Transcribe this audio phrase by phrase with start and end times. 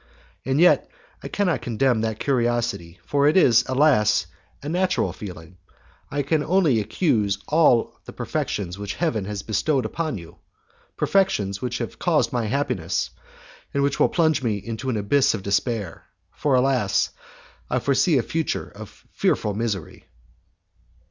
[0.45, 0.89] And yet
[1.21, 4.25] I cannot condemn that curiosity, for it is, alas!
[4.63, 5.57] a natural feeling.
[6.09, 10.37] I can only accuse all the perfections which Heaven has bestowed upon you!
[10.97, 13.11] perfections which have caused my happiness,
[13.75, 17.11] and which will plunge me in an abyss of despair, for, alas!
[17.69, 20.05] I foresee a future of fearful misery."